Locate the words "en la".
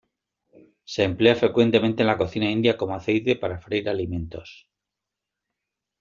2.01-2.17